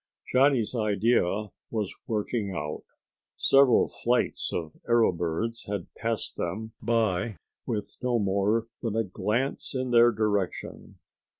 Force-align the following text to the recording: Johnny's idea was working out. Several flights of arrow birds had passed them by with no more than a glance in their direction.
Johnny's 0.33 0.73
idea 0.73 1.51
was 1.69 1.93
working 2.07 2.51
out. 2.55 2.81
Several 3.37 3.87
flights 3.87 4.51
of 4.51 4.71
arrow 4.89 5.11
birds 5.11 5.65
had 5.65 5.93
passed 5.93 6.37
them 6.37 6.71
by 6.81 7.37
with 7.67 7.97
no 8.01 8.17
more 8.17 8.65
than 8.81 8.95
a 8.95 9.03
glance 9.03 9.75
in 9.75 9.91
their 9.91 10.11
direction. 10.11 10.97